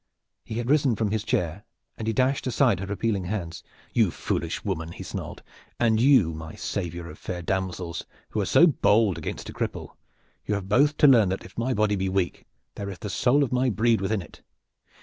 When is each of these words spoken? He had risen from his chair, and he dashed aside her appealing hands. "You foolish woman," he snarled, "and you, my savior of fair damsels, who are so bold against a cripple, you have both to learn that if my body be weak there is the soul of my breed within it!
He 0.43 0.55
had 0.55 0.67
risen 0.67 0.95
from 0.95 1.11
his 1.11 1.23
chair, 1.23 1.63
and 1.95 2.07
he 2.07 2.13
dashed 2.13 2.47
aside 2.47 2.79
her 2.79 2.91
appealing 2.91 3.25
hands. 3.25 3.63
"You 3.93 4.09
foolish 4.09 4.65
woman," 4.65 4.93
he 4.93 5.03
snarled, 5.03 5.43
"and 5.79 6.01
you, 6.01 6.31
my 6.33 6.55
savior 6.55 7.07
of 7.07 7.19
fair 7.19 7.43
damsels, 7.43 8.05
who 8.31 8.41
are 8.41 8.47
so 8.47 8.65
bold 8.65 9.19
against 9.19 9.49
a 9.49 9.53
cripple, 9.53 9.89
you 10.43 10.55
have 10.55 10.67
both 10.67 10.97
to 10.97 11.07
learn 11.07 11.29
that 11.29 11.45
if 11.45 11.55
my 11.55 11.75
body 11.75 11.95
be 11.95 12.09
weak 12.09 12.47
there 12.73 12.89
is 12.89 12.97
the 12.97 13.11
soul 13.11 13.43
of 13.43 13.53
my 13.53 13.69
breed 13.69 14.01
within 14.01 14.23
it! 14.23 14.41